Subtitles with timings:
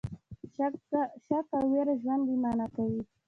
[1.25, 3.01] شک او ویره ژوند بې مانا کوي.